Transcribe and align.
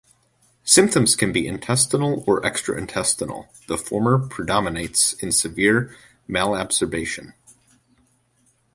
Symptoms 0.63 1.15
can 1.15 1.31
be 1.31 1.45
intestinal 1.45 2.23
or 2.25 2.43
extra-intestinal- 2.43 3.53
the 3.67 3.77
former 3.77 4.17
predominates 4.17 5.13
in 5.21 5.31
severe 5.31 5.95
malabsorption. 6.27 7.33